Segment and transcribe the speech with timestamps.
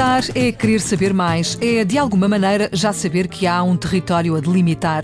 [0.00, 4.34] Perguntar é querer saber mais, é de alguma maneira já saber que há um território
[4.34, 5.02] a delimitar.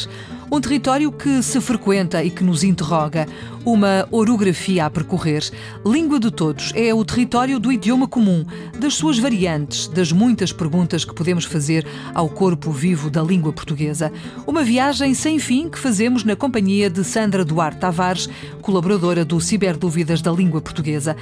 [0.56, 3.28] Um território que se frequenta e que nos interroga,
[3.62, 5.42] uma orografia a percorrer.
[5.84, 8.42] Língua de Todos é o território do idioma comum,
[8.78, 14.10] das suas variantes, das muitas perguntas que podemos fazer ao corpo vivo da língua portuguesa.
[14.46, 18.26] Uma viagem sem fim que fazemos na companhia de Sandra Duarte Tavares,
[18.62, 21.14] colaboradora do Ciberdúvidas da Língua Portuguesa.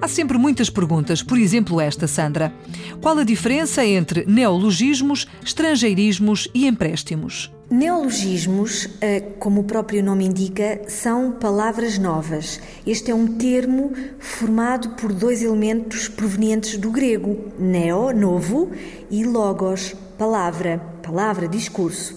[0.00, 2.54] Há sempre muitas perguntas, por exemplo esta, Sandra.
[3.02, 7.52] Qual a diferença entre neologismos, estrangeirismos e empréstimos?
[7.70, 12.58] Neologismos, eh, como o próprio nome indica, são palavras novas.
[12.86, 18.70] Este é um termo formado por dois elementos provenientes do grego: neo, novo,
[19.10, 22.16] e logos, palavra, palavra, discurso.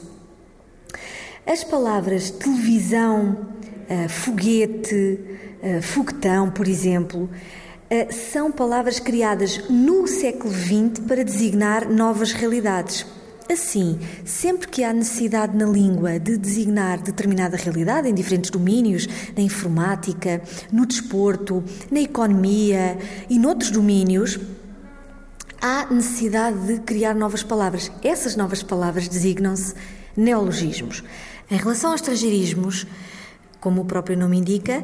[1.46, 3.38] As palavras televisão,
[3.90, 5.20] eh, foguete,
[5.62, 7.30] eh, foguetão, por exemplo,
[8.10, 13.06] são palavras criadas no século XX para designar novas realidades.
[13.52, 19.44] Assim, sempre que há necessidade na língua de designar determinada realidade em diferentes domínios, na
[19.44, 22.98] informática, no desporto, na economia
[23.30, 24.40] e noutros domínios,
[25.62, 27.92] há necessidade de criar novas palavras.
[28.02, 29.74] Essas novas palavras designam-se
[30.16, 31.04] neologismos.
[31.50, 32.88] Em relação aos estrangeirismos,
[33.60, 34.82] como o próprio nome indica,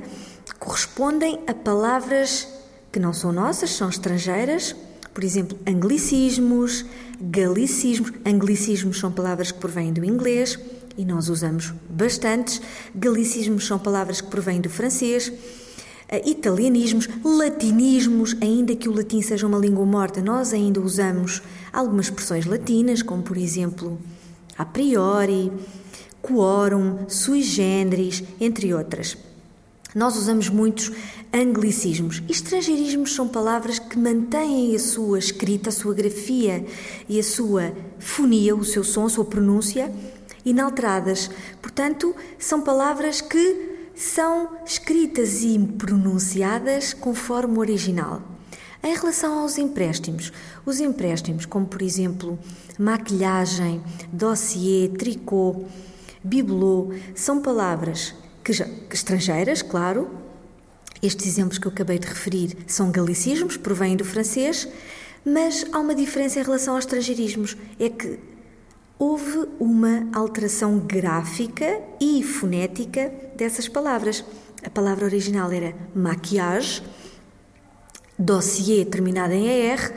[0.59, 2.45] correspondem a palavras
[2.91, 4.75] que não são nossas, são estrangeiras,
[5.17, 6.85] por exemplo, anglicismos,
[7.19, 8.13] galicismos.
[8.23, 10.59] Anglicismos são palavras que provêm do inglês
[10.95, 12.61] e nós usamos bastantes.
[12.93, 15.33] Galicismos são palavras que provêm do francês.
[16.07, 21.41] Eh, italianismos, latinismos, ainda que o latim seja uma língua morta, nós ainda usamos
[21.73, 23.97] algumas expressões latinas, como por exemplo
[24.55, 25.51] a priori,
[26.21, 29.17] quorum, sui generis, entre outras.
[29.97, 30.91] Nós usamos muitos
[31.33, 32.21] anglicismos.
[32.29, 36.63] Estrangeirismos são palavras que mantêm a sua escrita, a sua grafia
[37.09, 39.91] e a sua fonia, o seu som, a sua pronúncia
[40.45, 41.31] inalteradas.
[41.59, 48.21] Portanto, são palavras que são escritas e pronunciadas conforme o original.
[48.83, 50.31] Em relação aos empréstimos,
[50.63, 52.37] os empréstimos, como por exemplo
[52.77, 53.81] maquilhagem,
[54.13, 55.65] dossiê, tricô,
[56.23, 58.13] bibelô, são palavras
[58.47, 60.09] que já, que estrangeiras, claro,
[61.03, 64.65] estes exemplos que eu acabei de referir são galicismos, provêm do francês,
[65.25, 68.17] mas há uma diferença em relação aos estrangeirismos: é que
[68.97, 74.23] houve uma alteração gráfica e fonética dessas palavras.
[74.63, 76.81] A palavra original era maquillage
[78.17, 79.93] dossier terminado em ER,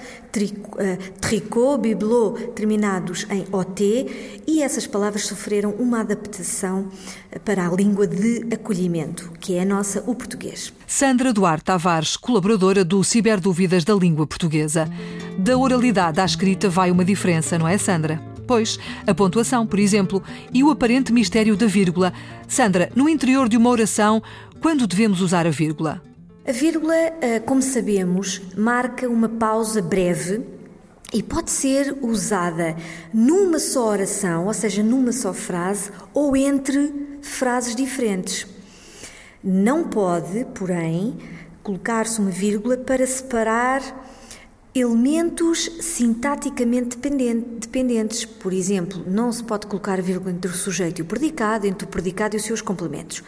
[1.20, 6.88] tricot, bibelot terminados em OT e essas palavras sofreram uma adaptação
[7.30, 10.72] eh, para a língua de acolhimento, que é a nossa, o português.
[10.86, 14.88] Sandra Duarte Tavares, colaboradora do Ciberdúvidas da Língua Portuguesa.
[15.38, 18.22] Da oralidade à escrita vai uma diferença, não é, Sandra?
[18.46, 20.22] Pois, a pontuação, por exemplo,
[20.52, 22.12] e o aparente mistério da vírgula.
[22.48, 24.22] Sandra, no interior de uma oração,
[24.60, 26.02] quando devemos usar a vírgula?
[26.46, 30.40] A vírgula, eh, como sabemos, marca uma pausa breve
[31.12, 32.74] e pode ser usada
[33.12, 38.46] numa só oração, ou seja, numa só frase, ou entre frases diferentes.
[39.44, 41.18] Não pode, porém,
[41.62, 43.82] colocar-se uma vírgula para separar
[44.74, 48.24] elementos sintaticamente dependentes.
[48.24, 51.88] Por exemplo, não se pode colocar vírgula entre o sujeito e o predicado, entre o
[51.88, 53.22] predicado e os seus complementos.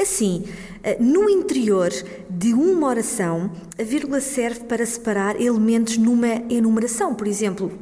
[0.00, 0.44] Assim,
[0.82, 1.90] eh, no interior
[2.28, 7.14] de uma oração, a vírgula serve para separar elementos numa enumeração.
[7.14, 7.72] Por exemplo,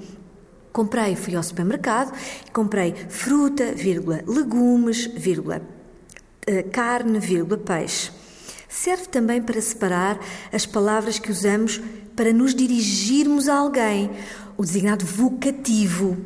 [0.72, 2.12] comprei, fui ao supermercado,
[2.52, 5.62] comprei fruta, vírgula, legumes, vírgula,
[6.46, 8.10] eh, carne, vírgula, peixe.
[8.68, 10.18] Serve também para separar
[10.50, 11.78] as palavras que usamos
[12.14, 14.10] para nos dirigirmos a alguém,
[14.56, 16.16] o designado vocativo.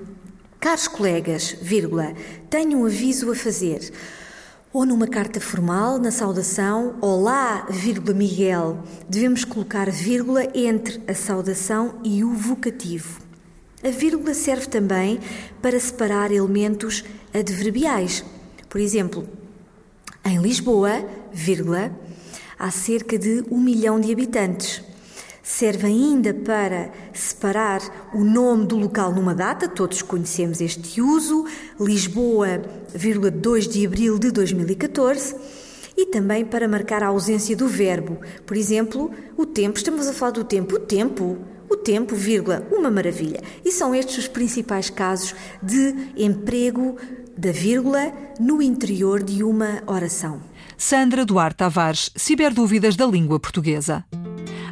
[0.58, 2.14] Caros colegas, vírgula,
[2.50, 3.92] tenho um aviso a fazer
[4.76, 11.98] ou numa carta formal, na saudação, Olá, vírgula Miguel, devemos colocar vírgula entre a saudação
[12.04, 13.20] e o vocativo.
[13.82, 15.18] A vírgula serve também
[15.62, 17.02] para separar elementos
[17.32, 18.22] adverbiais.
[18.68, 19.26] Por exemplo,
[20.22, 21.90] em Lisboa, vírgula,
[22.58, 24.82] há cerca de um milhão de habitantes.
[25.48, 27.80] Serve ainda para separar
[28.12, 31.46] o nome do local numa data, todos conhecemos este uso,
[31.78, 32.60] Lisboa,
[33.32, 35.36] 2 de abril de 2014,
[35.96, 38.18] e também para marcar a ausência do verbo.
[38.44, 41.38] Por exemplo, o tempo, estamos a falar do tempo, o tempo,
[41.70, 43.40] o tempo, vírgula, uma maravilha.
[43.64, 45.32] E são estes os principais casos
[45.62, 46.96] de emprego
[47.38, 50.40] da vírgula no interior de uma oração.
[50.76, 54.04] Sandra Duarte Tavares, ciberdúvidas da língua portuguesa.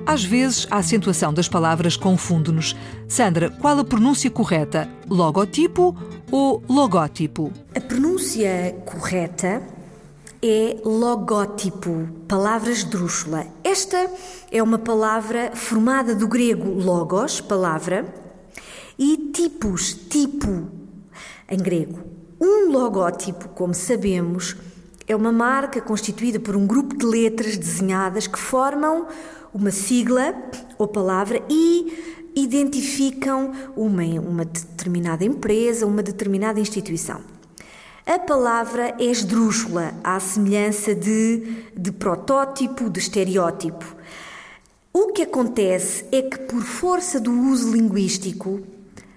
[0.06, 2.76] Às vezes, a acentuação das palavras confunde-nos.
[3.08, 4.86] Sandra, qual a pronúncia correta?
[5.08, 5.96] Logotipo
[6.30, 7.50] ou logótipo?
[7.74, 9.62] A pronúncia correta
[10.42, 13.46] é logótipo, palavra esdrúxula.
[13.64, 14.10] Esta
[14.52, 18.04] é uma palavra formada do grego logos, palavra,
[18.98, 20.68] e tipos, tipo,
[21.50, 22.00] em grego.
[22.38, 24.54] Um logótipo, como sabemos,
[25.08, 29.06] é uma marca constituída por um grupo de letras desenhadas que formam
[29.54, 30.34] uma sigla
[30.76, 37.20] ou palavra e identificam uma, uma determinada empresa, uma determinada instituição.
[38.04, 43.84] A palavra é esdrúxula, à semelhança de, de protótipo, de estereótipo.
[44.92, 48.60] O que acontece é que, por força do uso linguístico,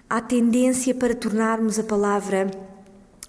[0.09, 2.49] há tendência para tornarmos a palavra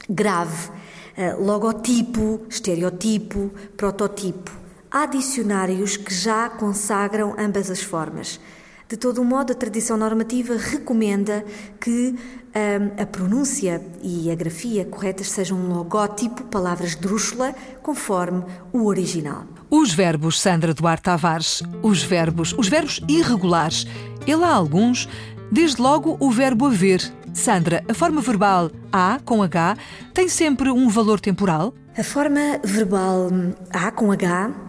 [0.09, 0.71] grave.
[1.19, 4.68] Uh, logotipo, estereotipo, prototipo.
[4.99, 8.41] Há dicionários que já consagram ambas as formas.
[8.89, 11.45] De todo modo, a tradição normativa recomenda
[11.81, 18.43] que um, a pronúncia e a grafia corretas sejam um logótipo, palavras drúxula, conforme
[18.73, 19.45] o original.
[19.71, 23.87] Os verbos, Sandra Duarte Tavares, os verbos, os verbos irregulares.
[24.27, 25.09] E lá há alguns,
[25.53, 27.01] desde logo o verbo haver.
[27.33, 29.77] Sandra, a forma verbal A com H
[30.13, 31.73] tem sempre um valor temporal?
[31.97, 33.29] A forma verbal
[33.71, 34.67] A com H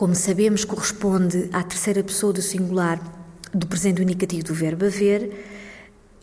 [0.00, 2.98] como sabemos, corresponde à terceira pessoa do singular
[3.52, 5.30] do presente indicativo do verbo haver.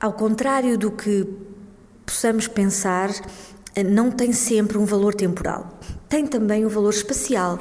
[0.01, 1.27] Ao contrário do que
[2.03, 3.11] possamos pensar,
[3.87, 5.79] não tem sempre um valor temporal.
[6.09, 7.59] Tem também um valor espacial.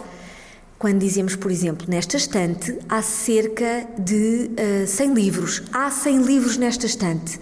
[0.78, 5.64] Quando dizemos, por exemplo, nesta estante há cerca de uh, eh, 100 livros.
[5.70, 7.38] Há 100 livros nesta estante.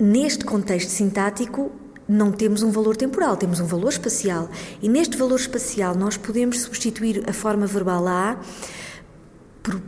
[0.00, 1.70] Neste contexto sintático,
[2.12, 4.50] não temos um valor temporal, temos um valor espacial.
[4.80, 8.38] E neste valor espacial nós podemos substituir a forma verbal a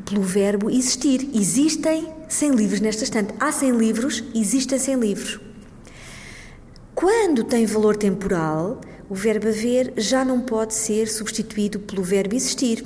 [0.04, 1.28] pelo verbo existir.
[1.34, 3.34] Existem 100 livros nesta estante.
[3.40, 5.40] Há 100 livros, existem 100 livros.
[6.94, 12.84] Quando tem valor temporal, o verbo haver já não pode ser substituído pelo verbo existir.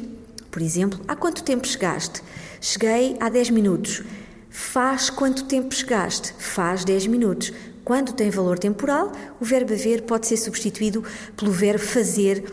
[0.50, 2.22] Por exemplo, há quanto tempo chegaste?
[2.60, 4.02] Cheguei há 10 minutos.
[4.48, 6.34] Faz quanto tempo chegaste?
[6.38, 7.52] Faz 10 minutos.
[7.88, 11.02] Quando tem valor temporal, o verbo haver pode ser substituído
[11.34, 12.44] pelo verbo fazer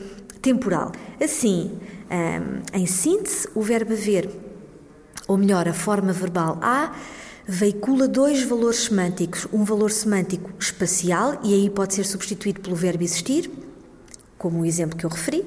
[0.42, 0.94] temporal.
[1.22, 1.78] Assim,
[2.10, 4.30] hum, em síntese, o verbo haver,
[5.28, 6.96] ou melhor, a forma verbal a,
[7.46, 9.46] veicula dois valores semânticos.
[9.52, 13.52] Um valor semântico espacial, e aí pode ser substituído pelo verbo existir,
[14.38, 15.46] como o exemplo que eu referi,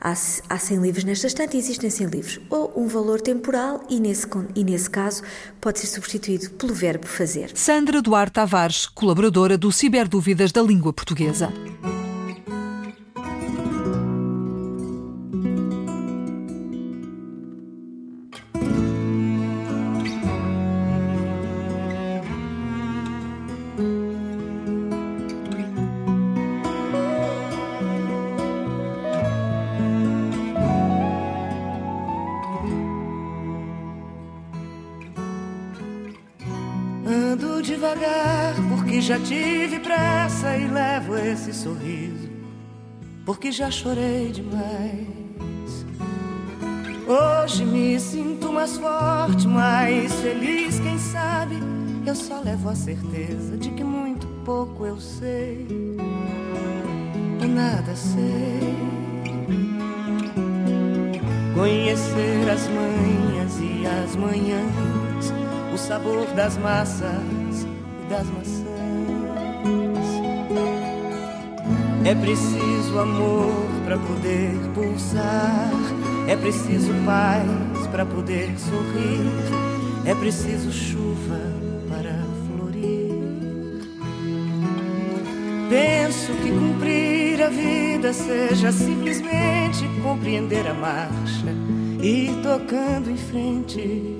[0.00, 0.12] há,
[0.48, 2.40] há 100 livros nesta estante e existem 100 livros.
[2.50, 5.22] Ou um valor temporal e nesse, e nesse caso
[5.60, 7.50] pode ser substituído pelo verbo fazer.
[7.54, 11.52] Sandra Duarte Tavares, colaboradora do Ciberdúvidas da Língua Portuguesa.
[37.98, 42.28] Devagar, porque já tive pressa e levo esse sorriso,
[43.26, 45.86] porque já chorei demais.
[47.06, 51.56] Hoje me sinto mais forte, mais feliz, quem sabe?
[52.06, 55.66] Eu só levo a certeza de que muito pouco eu sei,
[57.42, 58.76] e nada sei.
[61.54, 65.32] Conhecer as manhas e as manhãs,
[65.74, 67.66] o sabor das massas
[68.08, 68.68] das maçãs.
[72.04, 73.52] É preciso amor
[73.84, 75.70] para poder pulsar,
[76.26, 79.30] é preciso paz para poder sorrir,
[80.06, 81.38] é preciso chuva
[81.88, 83.12] para florir.
[85.68, 91.54] Penso que cumprir a vida seja simplesmente compreender a marcha
[92.02, 94.17] e tocando em frente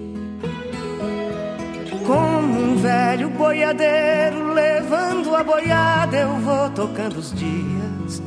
[2.58, 8.22] um velho boiadeiro levando a boiada, eu vou tocando os dias.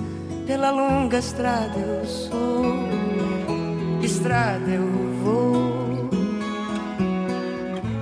[0.48, 2.90] Pela longa estrada eu sou,
[4.02, 4.88] estrada eu
[5.24, 6.10] vou.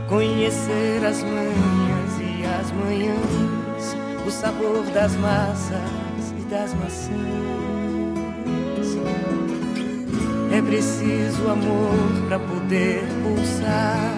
[0.08, 3.96] Conhecer as manhãs e as manhãs,
[4.26, 7.70] o sabor das massas e das maçãs.
[10.52, 14.18] É preciso amor para poder pulsar,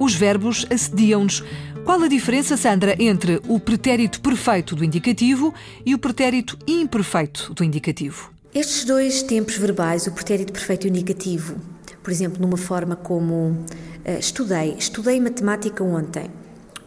[0.00, 1.44] Os verbos assediam-nos.
[1.84, 5.52] Qual a diferença, Sandra, entre o pretérito perfeito do indicativo
[5.84, 8.32] e o pretérito imperfeito do indicativo?
[8.54, 11.56] Estes dois tempos verbais, o pretérito perfeito e o negativo,
[12.02, 16.30] por exemplo, numa forma como uh, estudei, estudei matemática ontem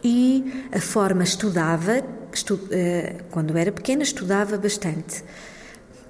[0.02, 2.02] e a forma estudava,
[2.32, 5.22] estu, uh, quando era pequena, estudava bastante,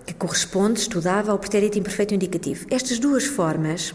[0.06, 2.64] que corresponde, estudava ao pretérito imperfeito e indicativo.
[2.70, 3.94] Estas duas formas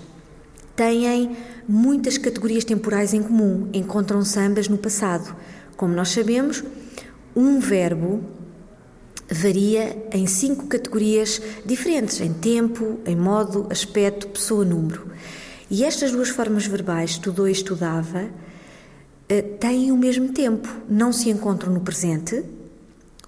[0.79, 1.35] têm
[1.67, 5.35] muitas categorias temporais em comum, encontram-se ambas no passado.
[5.75, 6.63] Como nós sabemos,
[7.35, 8.23] um verbo
[9.29, 15.07] varia em cinco categorias diferentes: em tempo, em modo, aspecto, pessoa, número.
[15.69, 18.29] E estas duas formas verbais, estudou e estudava,
[19.27, 22.41] eh, têm o mesmo tempo, não se encontram no presente.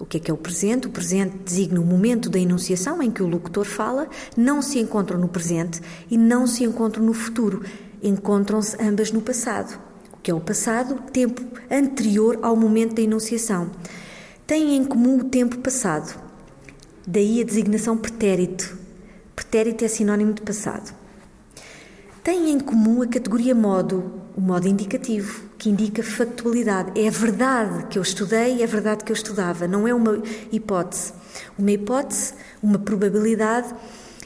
[0.02, 0.88] O que é que é o presente?
[0.88, 5.16] O presente designa o momento da enunciação em que o locutor fala, não se encontram
[5.16, 5.80] no presente
[6.10, 7.62] e não se encontram no futuro.
[8.02, 9.78] Encontram-se ambas no passado.
[10.12, 10.96] O que é o passado?
[11.12, 11.40] Tempo
[11.70, 13.70] anterior ao momento da enunciação
[14.44, 16.20] têm em comum o tempo passado.
[17.06, 18.76] Daí a designação pretérito.
[19.36, 20.92] Pretérito é sinónimo de passado.
[22.24, 26.98] Têm em comum a categoria modo, o modo indicativo, que indica factualidade.
[27.00, 30.22] É a verdade que eu estudei, é a verdade que eu estudava, não é uma
[30.50, 31.12] hipótese.
[31.58, 33.74] Uma hipótese, uma probabilidade,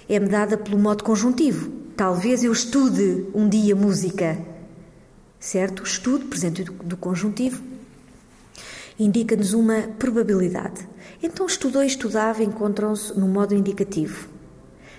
[0.09, 1.71] é-me dada pelo modo conjuntivo.
[1.97, 4.39] Talvez eu estude um dia música.
[5.39, 5.83] Certo?
[5.83, 7.63] Estudo, presente do conjuntivo,
[8.99, 10.89] indica-nos uma probabilidade.
[11.23, 14.29] Então, estudou e estudava encontram-se no modo indicativo,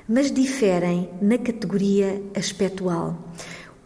[0.07, 3.17] mas diferem na categoria aspectual.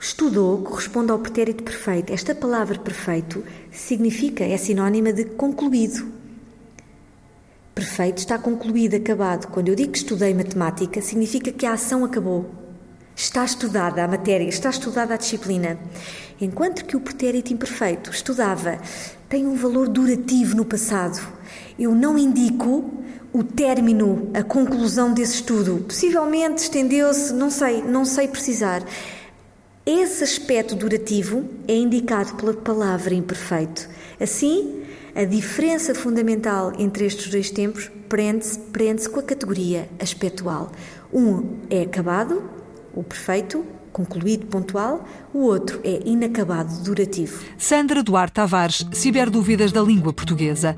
[0.02, 2.12] Estudou corresponde ao pretérito perfeito.
[2.12, 6.12] Esta palavra perfeito significa, é sinónima de concluído.
[7.76, 9.46] Perfeito está concluído, acabado.
[9.52, 12.50] Quando eu digo que estudei matemática, significa que a ação acabou.
[13.16, 15.78] Está estudada a matéria, está estudada a disciplina.
[16.42, 18.80] Enquanto que o pretérito imperfeito estudava
[19.30, 21.22] tem um valor durativo no passado.
[21.78, 22.92] Eu não indico
[23.32, 25.86] o término, a conclusão desse estudo.
[25.88, 28.82] Possivelmente estendeu-se, não sei, não sei precisar.
[29.86, 33.90] Esse aspecto durativo é indicado pela palavra imperfeito.
[34.20, 34.84] Assim,
[35.16, 40.72] a diferença fundamental entre estes dois tempos prende-se prende com a categoria aspectual.
[41.12, 42.44] Um é acabado,
[42.94, 47.44] o perfeito, concluído, pontual, o outro é inacabado, durativo.
[47.58, 50.78] Sandra Duarte Tavares, ciberdúvidas da língua portuguesa.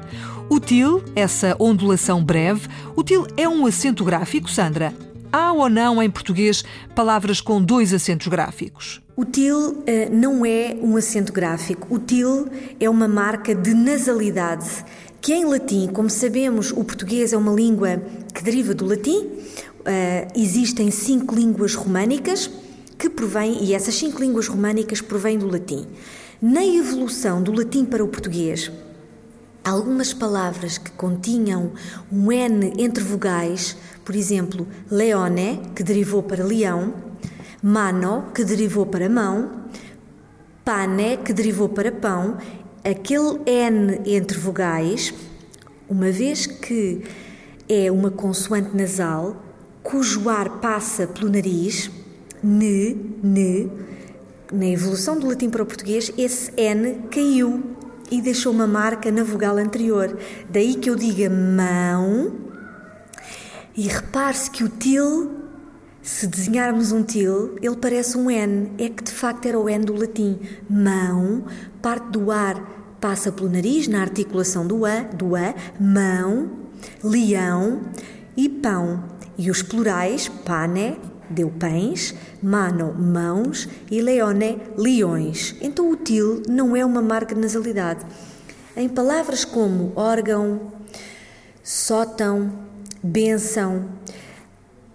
[0.50, 4.94] Util, essa ondulação breve, util é um acento gráfico, Sandra?
[5.36, 6.64] Há ou não em português
[6.94, 9.02] palavras com dois acentos gráficos?
[9.18, 11.96] Util uh, não é um acento gráfico.
[11.96, 12.48] Util
[12.80, 14.86] é uma marca de nasalidade
[15.20, 18.00] que em latim, como sabemos, o português é uma língua
[18.32, 19.22] que deriva do latim.
[19.22, 22.48] Uh, existem cinco línguas românicas
[23.00, 25.88] que provém, e essas cinco línguas românicas provêm do latim.
[26.40, 28.72] Na evolução do latim para o português,
[29.64, 31.72] algumas palavras que continham
[32.12, 36.94] um N entre vogais, por exemplo, leone, que derivou para leão,
[37.62, 39.64] mano, que derivou para mão,
[40.66, 42.38] Pane, que derivou para pão,
[42.86, 45.14] aquele N entre vogais,
[45.90, 47.02] uma vez que
[47.68, 49.44] é uma consoante nasal,
[49.82, 51.92] cujo ar passa pelo nariz,
[52.42, 53.70] ne, ne,
[54.54, 57.62] na evolução do latim para o português, esse N caiu
[58.10, 60.18] e deixou uma marca na vogal anterior.
[60.50, 62.32] Daí que eu diga mão
[63.76, 65.32] e repare-se que o til,
[66.02, 68.72] se desenharmos um til, ele parece um N.
[68.78, 70.40] É que de facto era o N do latim.
[70.70, 71.46] Mão,
[71.82, 76.50] parte do ar passa pelo nariz na articulação do A, do A, mão,
[77.04, 77.82] leão
[78.38, 79.04] e pão.
[79.38, 80.98] E os plurais, pane,
[81.30, 85.56] deu pães, mano, mãos e leone, leões.
[85.62, 88.06] Então o til não é uma marca de nasalidade.
[88.76, 90.74] Em palavras como órgão,
[91.64, 92.52] sótão,
[93.04, 93.90] benção,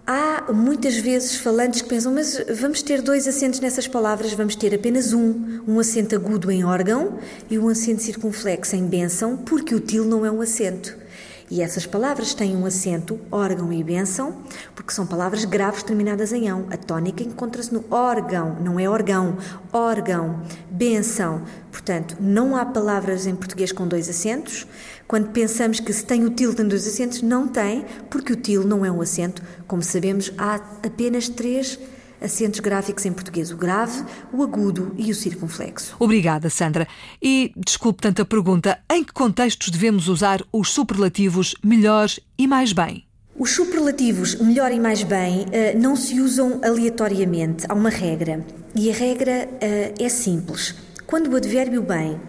[0.05, 4.73] há muitas vezes falantes que pensam, mas vamos ter dois acentos nessas palavras, vamos ter
[4.73, 9.79] apenas um, um acento agudo em órgão e um acento circunflexo em benção, porque o
[9.79, 10.97] til não é um acento.
[11.49, 14.37] E essas palavras têm um acento, órgão e bênção,
[14.75, 16.67] porque são palavras graves terminadas em ão.
[16.69, 19.37] A tónica encontra-se no órgão, não é órgão,
[19.73, 21.41] órgão, bênção.
[21.71, 24.67] Portanto, não há palavras em português com dois acentos.
[25.07, 28.63] Quando pensamos que se tem o til tem dois acentos, não tem, porque o til
[28.63, 29.41] não é um acento.
[29.67, 31.98] Como sabemos, há apenas três acentos
[32.59, 35.95] gráficos em português: o grave, o agudo e o circunflexo.
[35.99, 36.87] Obrigada, Sandra.
[37.21, 43.05] E desculpe tanta pergunta: em que contextos devemos usar os superlativos melhor e mais bem?
[43.37, 48.45] Os superlativos melhor e mais bem eh, não se usam aleatoriamente, há uma regra.
[48.75, 50.75] E a regra eh, é simples.
[51.07, 52.19] Quando o advérbio bem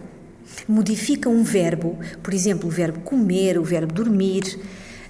[0.67, 4.57] modifica um verbo, por exemplo, o verbo comer, o verbo dormir,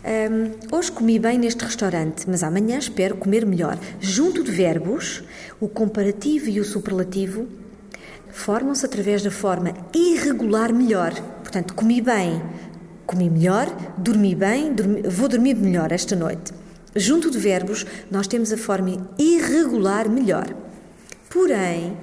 [0.03, 3.77] um, hoje comi bem neste restaurante, mas amanhã espero comer melhor.
[3.99, 5.23] Junto de verbos,
[5.59, 7.47] o comparativo e o superlativo
[8.31, 11.13] formam-se através da forma irregular melhor.
[11.43, 12.41] Portanto, comi bem,
[13.05, 13.67] comi melhor,
[13.97, 16.51] dormi bem, dormi, vou dormir melhor esta noite.
[16.95, 20.53] Junto de verbos, nós temos a forma irregular melhor.
[21.29, 21.97] Porém,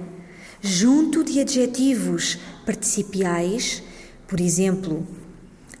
[0.61, 3.83] junto de adjetivos participiais,
[4.27, 5.05] por exemplo,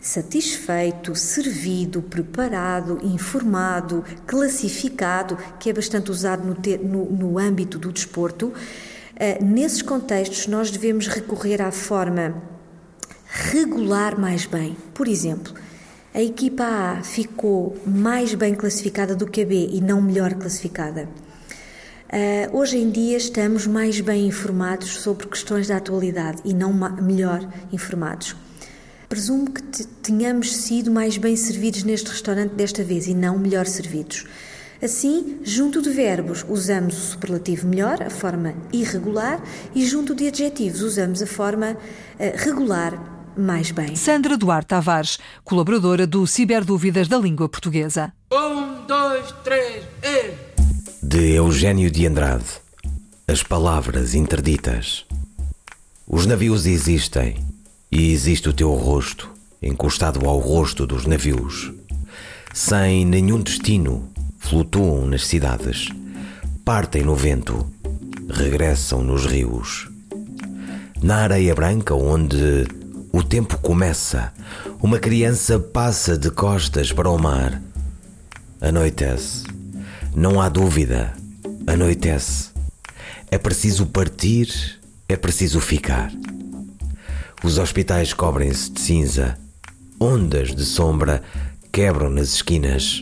[0.01, 7.91] satisfeito, servido, preparado, informado, classificado, que é bastante usado no, ter, no, no âmbito do
[7.91, 12.41] desporto, uh, nesses contextos nós devemos recorrer à forma
[13.25, 14.75] regular mais bem.
[14.93, 15.53] Por exemplo,
[16.13, 21.07] a equipa A ficou mais bem classificada do que a B e não melhor classificada.
[22.11, 27.47] Uh, hoje em dia estamos mais bem informados sobre questões da atualidade e não melhor
[27.71, 28.35] informados.
[29.09, 29.61] Presumo que
[30.03, 34.25] tenhamos sido mais bem servidos neste restaurante desta vez e não melhor servidos.
[34.83, 39.41] Assim, junto de verbos, usamos o superlativo melhor, a forma irregular,
[39.73, 41.77] e junto de adjetivos, usamos a forma uh,
[42.35, 43.95] regular, mais bem.
[43.95, 48.13] Sandra Duarte Tavares, colaboradora do Ciberdúvidas da Língua Portuguesa.
[48.31, 50.33] Um, dois, três, e...
[51.01, 52.45] De Eugênio de Andrade.
[53.27, 55.03] As palavras interditas.
[56.07, 57.48] Os navios existem
[57.91, 59.29] e existe o teu rosto
[59.61, 61.71] encostado ao rosto dos navios.
[62.53, 65.89] Sem nenhum destino, flutuam nas cidades,
[66.63, 67.69] partem no vento,
[68.29, 69.89] regressam nos rios.
[71.01, 72.65] Na areia branca, onde
[73.11, 74.33] o tempo começa,
[74.81, 77.61] uma criança passa de costas para o mar.
[78.61, 79.43] Anoitece.
[80.15, 81.13] Não há dúvida.
[81.65, 82.49] Anoitece.
[83.31, 86.11] É preciso partir, é preciso ficar.
[87.41, 89.37] Os hospitais cobrem-se de cinza.
[89.97, 91.23] Ondas de sombra
[91.71, 93.01] quebram nas esquinas.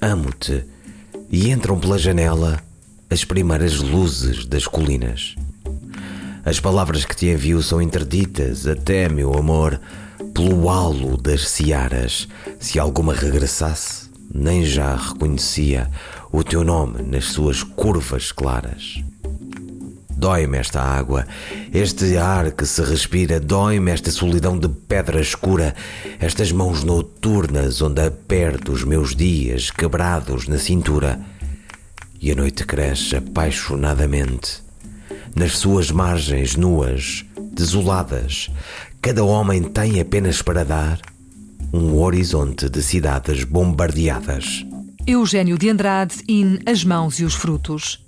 [0.00, 0.64] Amo-te
[1.28, 2.62] e entram pela janela
[3.10, 5.34] as primeiras luzes das colinas.
[6.44, 9.80] As palavras que te envio são interditas até, meu amor,
[10.32, 12.28] pelo halo das searas.
[12.60, 15.90] Se alguma regressasse, nem já reconhecia
[16.30, 19.02] o teu nome nas suas curvas claras.
[20.20, 21.26] Dói-me esta água,
[21.72, 25.74] este ar que se respira, dói-me esta solidão de pedra escura,
[26.18, 31.18] estas mãos noturnas onde aperto os meus dias quebrados na cintura.
[32.20, 34.62] E a noite cresce apaixonadamente.
[35.34, 38.50] Nas suas margens nuas, desoladas,
[39.00, 41.00] cada homem tem apenas para dar
[41.72, 44.66] um horizonte de cidades bombardeadas.
[45.06, 48.04] Eugênio de Andrade in As Mãos e os Frutos.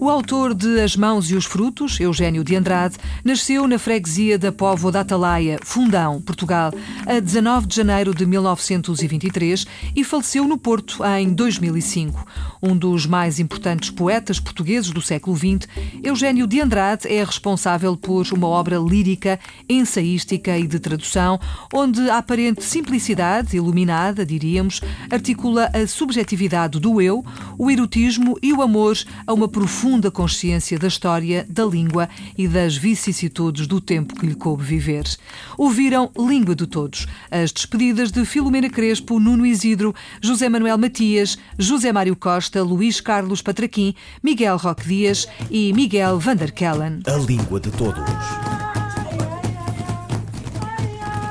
[0.00, 4.50] O autor de As Mãos e os Frutos, Eugênio de Andrade, nasceu na freguesia da
[4.50, 6.72] Póvoa da Atalaia, Fundão, Portugal,
[7.06, 12.26] a 19 de janeiro de 1923 e faleceu no Porto em 2005.
[12.62, 15.68] Um dos mais importantes poetas portugueses do século XX,
[16.02, 21.38] Eugênio de Andrade é responsável por uma obra lírica, ensaística e de tradução,
[21.72, 27.24] onde a aparente simplicidade, iluminada, diríamos, articula a subjetividade do eu,
[27.58, 28.96] o erotismo e o amor
[29.26, 34.34] a uma profunda consciência da história, da língua e das vicissitudes do tempo que lhe
[34.34, 35.04] coube viver.
[35.56, 41.92] Ouviram Língua de Todos, as despedidas de Filomena Crespo, Nuno Isidro, José Manuel Matias, José
[41.92, 47.02] Mário Costa, Luís Carlos Patraquim, Miguel Roque Dias e Miguel Vanderkellen.
[47.06, 48.02] A Língua de Todos.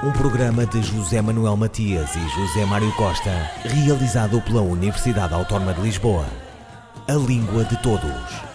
[0.02, 5.82] Um programa de José Manuel Matias e José Mário Costa, realizado pela Universidade Autónoma de
[5.82, 6.43] Lisboa.
[7.06, 8.53] A Língua de Todos.